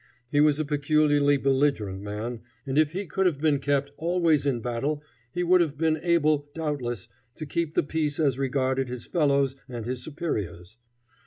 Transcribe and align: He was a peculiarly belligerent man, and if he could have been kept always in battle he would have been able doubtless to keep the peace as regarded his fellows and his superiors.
He 0.31 0.41
was 0.41 0.59
a 0.59 0.65
peculiarly 0.65 1.37
belligerent 1.37 2.01
man, 2.01 2.41
and 2.65 2.79
if 2.79 2.91
he 2.93 3.05
could 3.05 3.27
have 3.27 3.37
been 3.39 3.59
kept 3.59 3.91
always 3.97 4.47
in 4.47 4.59
battle 4.59 5.03
he 5.31 5.43
would 5.43 5.61
have 5.61 5.77
been 5.77 5.97
able 5.97 6.49
doubtless 6.55 7.07
to 7.35 7.45
keep 7.45 7.75
the 7.75 7.83
peace 7.83 8.19
as 8.19 8.39
regarded 8.39 8.89
his 8.89 9.05
fellows 9.05 9.55
and 9.69 9.85
his 9.85 10.03
superiors. 10.03 10.77